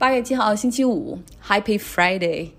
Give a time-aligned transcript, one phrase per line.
[0.00, 2.52] 八月七号，星期五，Happy Friday，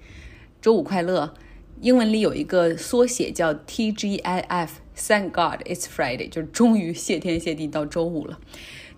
[0.62, 1.34] 周五快乐。
[1.80, 8.40] 英文里有一个缩写叫 TGIF，Thank God it's Friday，就是终于谢天谢地到周五了。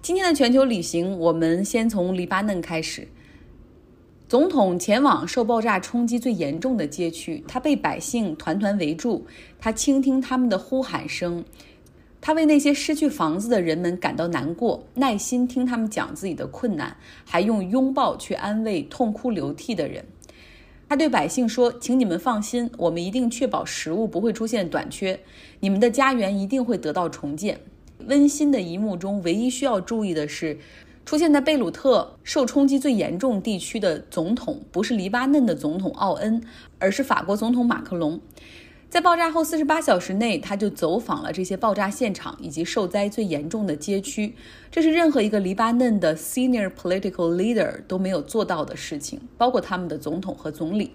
[0.02, 3.08] 今天的全球旅行，我们先从黎巴嫩开始。
[4.28, 9.26] 总统前往受爆炸冲击最严重的街区，他被百姓团团围住，
[9.58, 11.46] 他倾听他们的呼喊声。
[12.26, 16.96] 他为那些失去房子的人们感到难过，耐心听他们讲自己的困难，
[17.26, 20.06] 还用拥抱去安慰痛哭流涕的人。
[20.88, 25.20] 他对百姓说：“请你们放心，我们一定确保食物不会出现短缺，
[25.60, 27.60] 你们的家园一定会得到重建。”
[28.08, 30.58] 温馨的一幕中，唯一需要注意的是，
[31.04, 36.42] 出现在贝鲁特受冲击最严重地区的总统不是黎巴嫩的总统奥恩，
[36.80, 38.22] 而是法国总统马克龙。
[38.94, 44.36] 在爆炸后四十八小时内，他就走访了这些爆炸现场以及受灾最严重的街区。
[44.70, 50.92] 这是任何一个黎巴嫩的 senior political leader 都没有做到的事情，包括他们的总统和总理。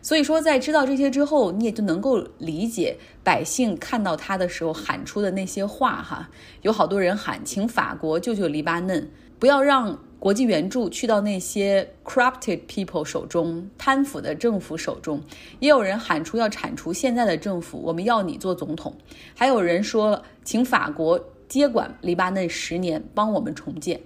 [0.00, 6.30] 所以说，在知道这些之后，你也就能够理解百姓看到他的时候喊出的那些话哈。
[6.60, 9.98] 有好多人喊，请法国救救黎巴嫩，不要让。
[10.22, 15.20] 国际援助去到那些 corrupted people 手中，贪腐的政府手中，
[15.58, 18.94] 也有人喊出要铲除现在的政府，我们要你做总统。
[19.34, 24.00] 还有人说，请法国接管黎巴嫩十年，帮我们重建。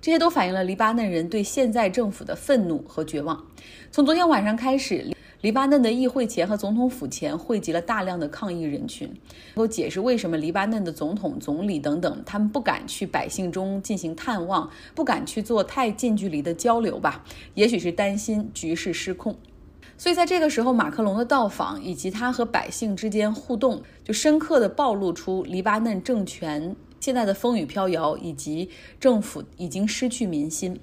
[0.00, 3.46] 这些都反映了黎巴嫩人对现在政府的愤怒和绝望。
[3.92, 5.15] 从昨天晚上开始。
[5.42, 9.06] 黎巴嫩的议会前和总统府前汇集了大量的抗议人群，
[9.54, 17.22] 能够解释为什么黎巴嫩的总统、总理等等，他们不敢去百姓中进行探望，不敢去做太近距离的交流吧？
[17.54, 19.36] 也许是担心局势失控。
[19.98, 30.80] 所以在这个时候，马克龙的到访以及他和百姓之间互动，就深刻地暴露出黎巴嫩政权现在的风雨飘摇，以及政府已经失去民心。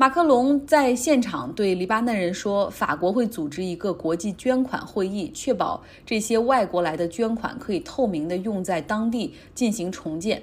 [0.00, 10.42] 马克龙在现场对黎巴嫩人说：“法国会组织一个国际捐款会议，确保这些外国来的捐款可以透明地用在当地进行重建。”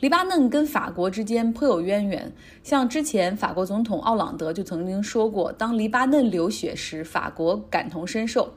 [0.00, 2.30] 黎巴嫩跟法国之间颇有渊源，
[2.62, 8.52] 像之前法国总统奥朗德就曾经说过：“当黎巴嫩流血时，法国感同身受。”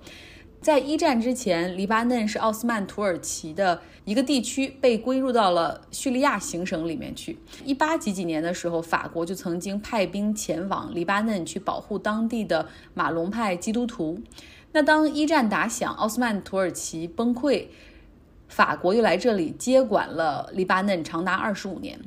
[0.63, 7.38] 在一战之前，黎巴嫩是奥斯曼土耳其的一个地区，被归入到了叙利亚行省里面去。
[7.66, 14.18] 一八几几年的时候，法国就曾经派兵前往黎巴嫩去保护当地的马龙派基督徒。
[14.72, 17.66] 那当一战打响，奥斯曼土耳其崩溃，
[18.47, 22.00] 法国又来这里接管了黎巴嫩，长达二十五年。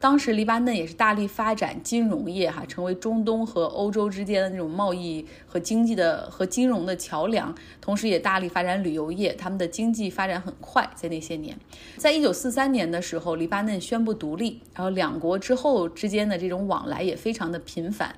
[0.00, 10.88] 当时黎巴嫩也是大力发展金融业，哈，成为中东和欧洲之间的那种贸易和经济的和金融的桥梁，同时也大力发展旅游业，他们的经济发展很快。
[10.94, 11.58] 在那些年，
[11.96, 18.14] 在一九四三年的时候，黎巴嫩宣布独立，然后两国之后之间的这种往来也非常的频繁。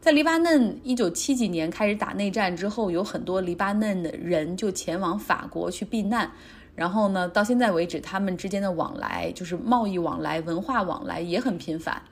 [0.00, 6.30] 在黎巴嫩一九七几年开始打内战之后，有很多黎巴嫩的人就前往法国去避难。
[6.76, 12.02] 然后呢，到现在为止，他们之间的往来就是贸易往来、文化往来也很频繁。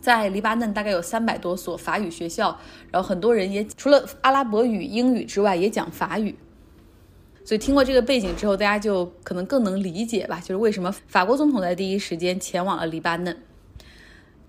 [0.00, 2.56] 在黎巴嫩大概有三百多所法语学校，
[2.90, 6.36] 然后很多人也除了阿拉伯语、英语之外，也讲法语。
[7.44, 13.36] 所以听过这个背景之后，大家就可能更能理解吧，就是为什么法国总统在第一时间前往了黎巴嫩。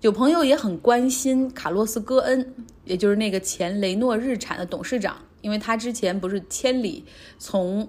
[0.02, 2.54] 有朋友也很关心卡洛斯·戈恩，
[2.84, 7.04] 也就是那个前雷诺日产的董事长，因为他之前不是千里
[7.38, 7.88] 从。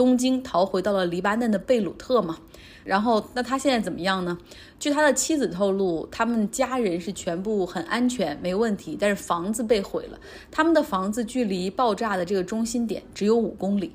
[0.00, 2.38] 东京逃回到了黎巴嫩的贝鲁特嘛，
[2.84, 4.38] 然后那他现在怎么样呢？
[4.78, 10.18] 据他的妻子透露，他们家人是全部很安全，没问题，但是房子被毁了。
[10.50, 13.94] 他们的房子距离爆炸的这个中心点只有五公里。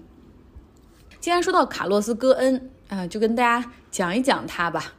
[1.19, 4.93] 既然说到卡洛斯·戈恩啊，就跟大家讲一讲他吧，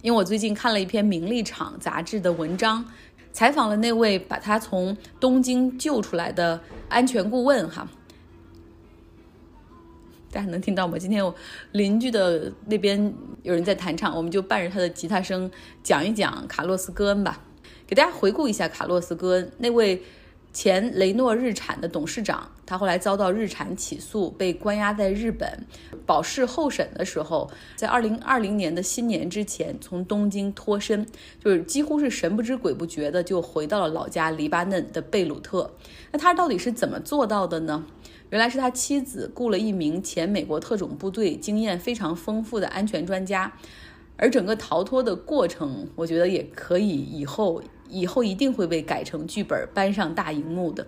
[0.00, 2.82] 因为我最近看了一篇《名利场》杂志的文章，
[3.30, 6.58] 采访了那位把他从东京救出来的
[6.88, 7.86] 安全顾问哈。
[10.34, 10.98] 大家能听到吗？
[10.98, 11.32] 今天我
[11.70, 13.14] 邻居的那边
[13.44, 15.48] 有人在弹唱，我们就伴着他的吉他声
[15.84, 17.40] 讲一讲卡洛斯·戈恩吧，
[17.86, 20.02] 给大家回顾一下卡洛斯·戈恩那位
[20.52, 22.50] 前雷诺日产的董事长。
[22.66, 25.66] 他后来遭到日产起诉，被关押在日本
[26.04, 31.06] 保释候审的时候，在二零二零年的新年之前从东京脱身，
[31.38, 35.70] 就是几乎是神不知鬼不觉的就回到了老家黎巴嫩的贝鲁特。
[36.10, 37.84] 那他到底是怎么做到的呢？
[38.30, 43.52] 原来是他妻子雇了一名前美国特种部队、经验非常丰富的安全专家，
[44.16, 50.86] 而整个逃脱的过程，我觉得也可以以后以后一定会被改成剧本搬上大荧幕的，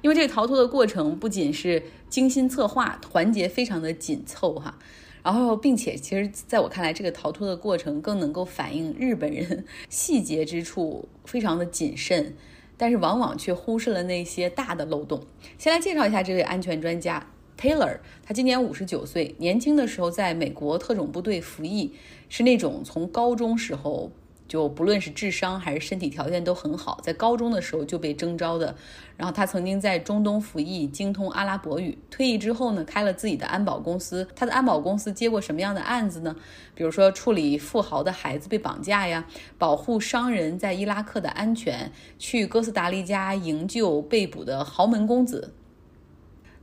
[0.00, 4.76] 因为这个逃脱的过程不仅是精心策划，环节非常的紧凑哈，
[5.22, 12.34] 然后并且其实在我看来，这个逃脱的过程更能够反映日本人细节之处非常的谨慎。
[12.78, 15.20] 但是往往却忽视了那些大的漏洞。
[15.58, 17.26] 先来介绍一下这位安全专家
[17.60, 21.92] Taylor，他今年五十九岁，年轻的时候在美国特种部队服役，
[22.30, 24.10] 是那种从高中时候。
[24.48, 28.74] 就不论是智商还是身体条件都很好，在高中的时候就被征召的。
[29.16, 31.98] 然后他曾经在中东服役，精通阿拉伯语。
[32.10, 34.26] 退役之后呢，开了自己的安保公司。
[34.34, 36.34] 他的安保公司接过什么样的案子呢？
[36.74, 39.26] 比如说处理富豪的孩子被绑架呀，
[39.58, 45.52] 保护商人在伊拉克的安全，去哥斯达黎加营救被捕的豪门公子。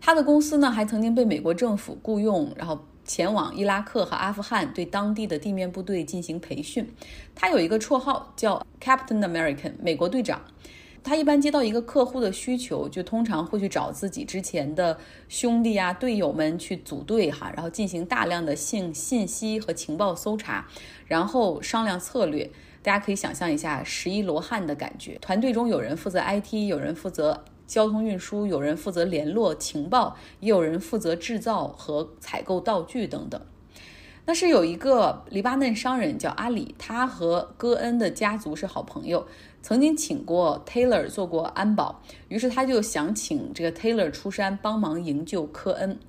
[0.02, 2.80] 他的公司呢，还曾经被美国政府雇佣，然后。
[3.06, 6.92] 前往伊拉克和阿富汗，对当地的地面部队进行培训。
[7.34, 10.42] 他有一个绰号叫 Captain American，美国队长。
[11.04, 14.98] 他一般接到一个客户的需求，就通常会去找自己之前的
[15.30, 20.66] 兄弟啊、队友们去组队哈，然后进行大量的信信息和情报搜查，
[21.06, 22.50] 然后商量策略。
[22.82, 25.16] 大家可以想象一下十一罗汉的感觉。
[25.20, 27.46] 团队中有人负责 IT，有人负责。
[27.68, 33.42] 交通运输有人负责联络情报，也有人负责制造和采购道具等等。
[34.28, 39.28] 那是有一个黎巴嫩商人叫阿里，他和戈恩的家族是好朋友，
[39.62, 46.00] 曾经请过 Taylor 做过安保，于是他就想请这个 Taylor 出山帮忙营救科恩。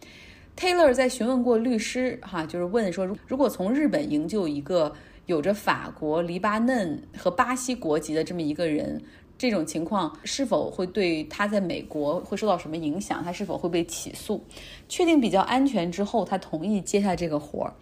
[0.57, 4.95] Taylor 在询问过律师，哈，就是问说，如果从日本营救一个
[5.27, 9.03] 有着法国、黎巴嫩和巴西国籍的这么一个人。
[9.39, 13.23] 这种情况是否会对他在美国会受到什么影响？
[13.23, 14.43] 他是否会被起诉？
[14.89, 17.75] 确定比较安全之后，他同意接下这个活儿。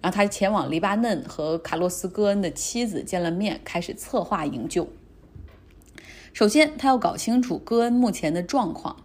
[0.00, 4.88] 然后他前往黎巴嫩和卡洛斯·戈恩的妻子见了面，开始策划营救。
[6.32, 8.96] 首先，他要搞清楚戈恩目前的状况。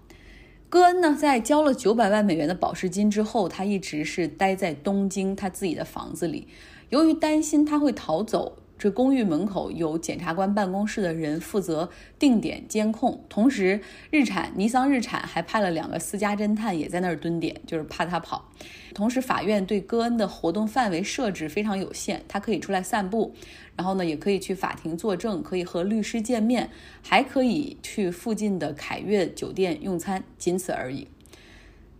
[0.69, 6.47] 戈恩呢，在交了九百万美元的保释金之后，他一直是待在东京他自己的房子里。
[6.89, 8.57] 由于担心他会逃走。
[8.79, 18.49] 这公寓门口有检察官办公室的人负责定点监控，同时日产、尼桑、日产还派了两个私家侦探也在那儿蹲点，就是怕他跑。
[18.95, 23.35] 同时，法院对戈恩的活动范围设置非常有限，他可以出来散步，
[23.75, 26.69] 然后呢，也可以去法庭作证，可以和律师见面，
[27.01, 31.05] 还可以去附近的凯悦酒店用餐，仅此而已。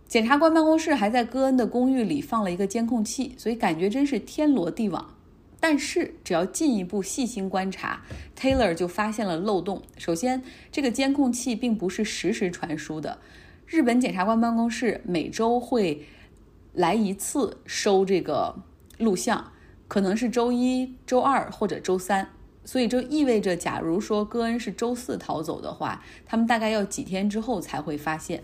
[0.08, 5.14] 检察官办公室还在戈恩的公寓里放了一个监控器，所以感觉真是天罗地网。
[5.62, 8.02] 但是，只要进一步细心观察
[8.34, 9.82] ，Taylor 就发现了漏洞。
[9.98, 10.42] 首先，
[10.72, 13.18] 这个监控器并不是实时传输的。
[13.66, 16.06] 日本检察官办公室每周会
[16.72, 18.56] 来一次收这个
[18.96, 19.52] 录像，
[19.86, 22.30] 可能是周一周二或者周三。
[22.64, 28.42] 所以，这意味着，假如说戈恩是周四逃走的话，他们大概要几天之后才会发现。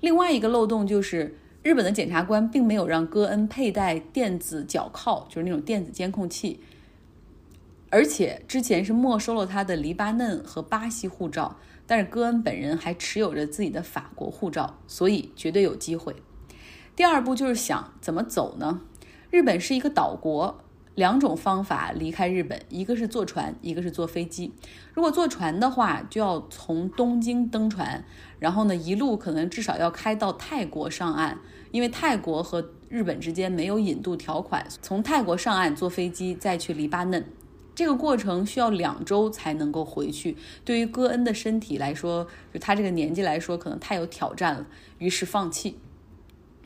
[0.00, 1.38] 另外一个漏洞就是。
[1.62, 6.60] 日本的检察官并没有让戈恩佩戴电子脚铐，就是那种电子监控器，
[7.90, 16.16] 而且之前是没收了他的黎巴嫩和巴西护照，但是戈恩本人还持有着自己的法国护照，所以绝对有机会。
[16.96, 18.80] 第二步就是想怎么走呢？
[19.30, 20.64] 日本是一个岛国。
[20.96, 24.52] 两种方法离开日本，一个是坐船，一个是坐飞机。
[24.92, 28.04] 如果坐船的话，就要从东京登船，
[28.38, 31.38] 然后呢，一路可能至少要开到泰国上岸，
[31.70, 34.66] 因为泰国和日本之间没有引渡条款。
[34.82, 37.24] 从泰国上岸坐飞机再去黎巴嫩，
[37.74, 40.36] 这个过程需要两周才能够回去。
[40.64, 44.66] 对于戈恩的身体来说，就他这个年纪来说，可能太有挑战了，
[44.98, 45.78] 于是放弃。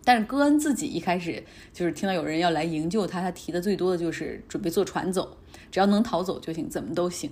[0.04, 1.42] 但是戈恩自己一开始
[1.72, 5.36] 就是听到有人要来营救他，他提的最多的就是准备坐船走，
[5.70, 7.30] 只要能逃走就行，怎么都行。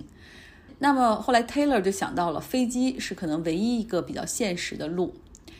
[0.79, 5.13] 那么后来 Taylor 就想到了飞机是可能唯一一个比较现实的路，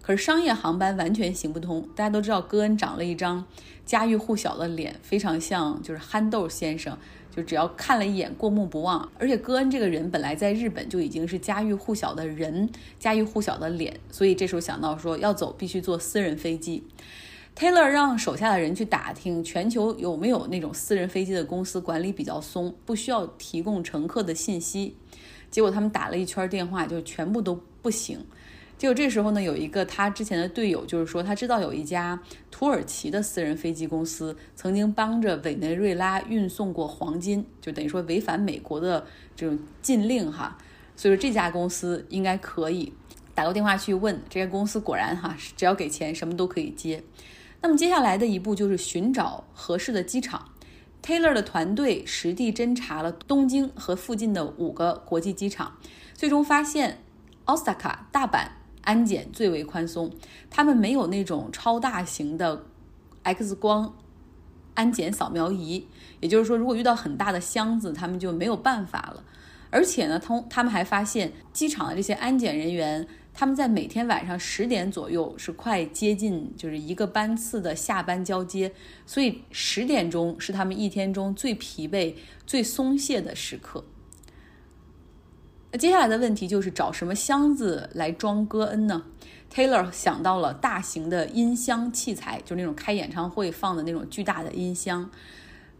[0.04, 1.82] 可是商业航班完全行不通。
[1.96, 3.44] 大家都知道戈恩长了一张
[3.86, 6.96] 家喻户晓的脸，非常像就是憨豆先生。
[7.36, 9.10] 就只要看了一眼，过目不忘。
[9.18, 12.70] 而且戈恩这个人本来在日本就已经是家喻户晓的人，
[13.00, 16.84] 家喻户晓的脸，所以这时候想到说要走，必须坐私人飞机。
[17.56, 24.96] Taylor 让手下的人去打听全球有没有那种私人飞机的公司管理比较松，不需要提供乘客的信息。
[25.50, 28.20] 结果他们打了一圈电话，就全部都不行。
[28.78, 32.20] 结果这时候呢，有一个他之前的队友，就是说他知道有一家
[32.52, 40.58] 土耳其的私人飞机公司曾经帮着委内瑞拉运送过黄金，就等于说违反美国的这种禁令哈。
[40.98, 42.92] 所以说这家公司应该可以
[43.34, 47.02] 打个电话去问这家公司，果然哈，只要给钱什么都可以接。
[47.62, 50.50] 那么接下来的一步就是寻找合适的机场。
[51.02, 55.78] Taylor 的团队实地侦查了东京和附近的五个国际机场，
[56.14, 57.00] 最终发现
[57.46, 58.48] 奥萨卡、大阪。
[58.84, 60.12] 安检最为宽松，
[60.50, 62.64] 他们没有那种超大型的
[63.24, 63.96] X 光
[64.74, 65.88] 安检扫描仪，
[66.20, 69.24] 也就是说，如果遇到很大的箱子，他们就没有办法了。
[69.70, 78.72] 而且呢，通他们还发现机场的这些安检人员，他们在每天晚上十点左右是快接近就是一个班次的下班交接，
[79.06, 82.14] 所以十点钟是他们一天中最疲惫、
[82.46, 83.84] 最松懈的时刻。
[85.74, 89.06] 那接下来的问题就是找什么箱子来装戈恩呢
[89.52, 95.10] ？Taylor 想到了大型的音箱器材，就是那种开演唱会放的那种巨大的音箱。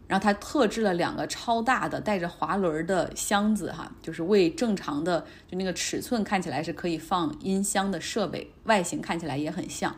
[0.08, 9.94] 然后他特制了两个超大的带着滑轮的箱子，哈，就是为正常的就那个尺寸看起来是可以放音箱的设备，外形看起来也很像。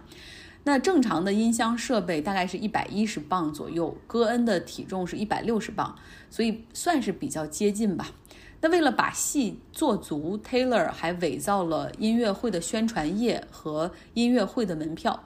[0.65, 5.97] 那正常的音箱设备大概是一百一十磅左右，戈恩的体重是一百六十磅，
[6.29, 8.11] 所以算是比较接近吧。
[8.61, 15.25] 那为了把戏做足，Taylor 还伪造了音乐会的宣传页和音乐会的门票。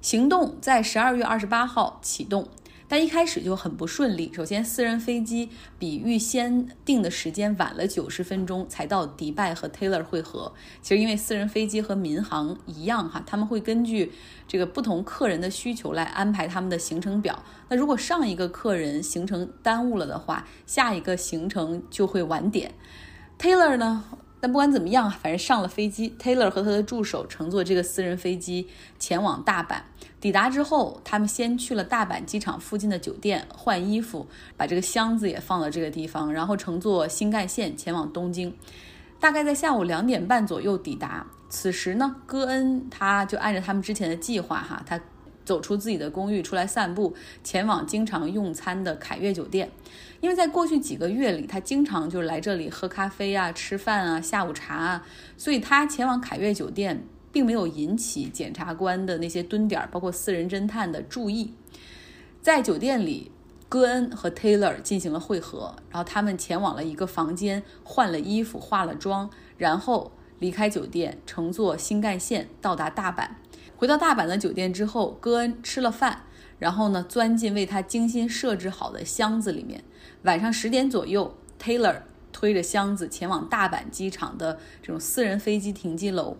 [0.00, 2.48] 行动在十二月二十八号启动。
[2.88, 4.32] 但一开始就很不顺利。
[4.34, 10.52] 首先，私人飞机比预先定的时间晚了九十分钟才到迪拜和 Taylor 会合。
[10.80, 14.10] 其实，因为私人飞机和民航一样哈，他们会根据
[14.46, 17.42] 这个不同客人的需求来安排他们的行程表。
[17.68, 22.72] 那如果上一个客人行程耽误了的话，下一个行程就会晚点。
[23.38, 24.04] Taylor 呢？
[24.40, 28.68] 但不管怎么样，反正上了飞机，Taylor 和他的助手乘坐这个私人飞机
[28.98, 29.80] 前往大阪。
[30.20, 34.26] 抵达之后，他们先去了大阪机场附近的酒店换衣服，
[34.56, 38.54] 把这个箱子也放到这个地方，然后乘坐新干线前往东京。
[39.20, 41.26] 大概在下午两点半左右抵达。
[41.48, 45.00] 此时呢，戈恩他就按照他们之前的计划，哈，他
[45.48, 49.70] 走出自己的公寓出来散步，前往经常用餐的凯悦酒店。
[50.20, 55.06] 因为在过去几个月里，他经常就是来这里喝咖啡啊、吃饭啊、下午茶啊，
[55.38, 57.02] 所以他前往凯悦酒店
[57.32, 61.54] 并没有引起检察官的那些蹲点，包括私人侦探的注意。
[62.42, 63.32] 在酒店里，
[63.70, 73.28] 戈恩和 Taylor 进行了会合，然后他们前往了一个房间，换了衣服、化了妆，然后离开酒店，乘坐新干线到达大阪。
[73.78, 76.24] 回到大阪的酒店之后，戈恩吃了饭，
[76.58, 79.84] 然后呢，钻进为他精心设置好的箱子里面。
[80.22, 81.32] 晚上十点左右
[81.62, 82.00] ，Taylor
[82.32, 86.36] 推着箱子前往大阪机场的这种私人飞机停机楼。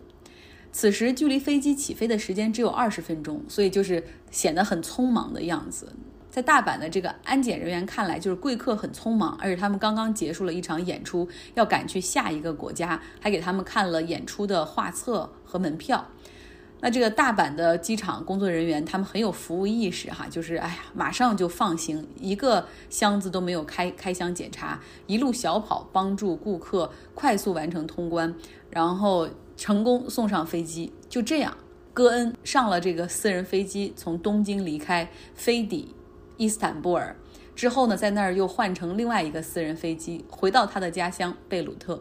[0.73, 4.03] 此时距离飞机起飞的时间只有二十分钟，所以就是
[4.33, 5.93] 显得很匆忙的样子。
[6.29, 16.05] 在大阪的这个安检人员看来，就是贵客很匆忙，而且他们刚刚结束了一场演出，要赶去下一个国家，还给他们看了演出的画册和门票。
[16.81, 28.33] 那这个大阪的机场工作人员，他们很有服务意识哈，就是哎呀，马上就放行，一个箱子都没有开开箱检查，一路小跑帮助顾客快速完成通关，
[28.71, 30.93] 然后成功送上飞机。
[31.09, 31.57] 就这样，
[31.93, 35.95] 戈恩上了这个私人飞机，从东京离开，飞抵
[36.37, 37.17] 伊斯坦布尔，
[37.57, 42.01] 之后呢，在那儿又换成另外一个私人飞机，回到他的家乡贝鲁特。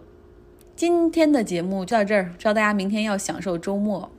[0.76, 4.12] 今天的节目就到这儿，知道大家明天要享受周末。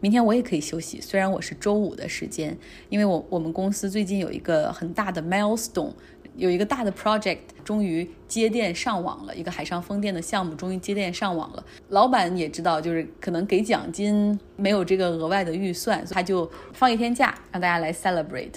[0.00, 2.56] 明天我也可以休息，虽然我是周五的时间，
[2.88, 5.92] 因为我我们公司最近有一个很大的 milestone，
[6.36, 11.64] 有一个大的 project，终于接电上网了，一个海上风电的项目终于接电上网了。
[11.88, 18.52] 老板也知道，就是可能给奖金没有这个额外的预算，他就放一天假，让大家来 celebrate，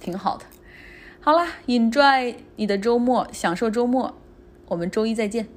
[0.00, 0.46] 挺好的。
[1.20, 4.16] 好啦 e n j o y 你的周末，享受周末，
[4.68, 5.48] 我们周一再见。